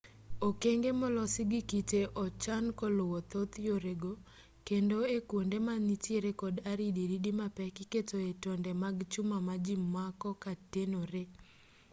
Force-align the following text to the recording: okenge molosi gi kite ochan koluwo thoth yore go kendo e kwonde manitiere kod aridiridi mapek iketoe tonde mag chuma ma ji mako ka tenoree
okenge 0.47 0.89
molosi 1.01 1.41
gi 1.51 1.61
kite 1.69 1.99
ochan 2.23 2.65
koluwo 2.79 3.17
thoth 3.31 3.55
yore 3.67 3.93
go 4.01 4.13
kendo 4.67 4.97
e 5.15 5.17
kwonde 5.29 5.57
manitiere 5.67 6.31
kod 6.41 6.55
aridiridi 6.71 7.31
mapek 7.39 7.75
iketoe 7.85 8.29
tonde 8.43 8.71
mag 8.83 8.97
chuma 9.11 9.37
ma 9.47 9.55
ji 9.65 9.75
mako 9.93 10.29
ka 10.43 10.51
tenoree 10.71 11.29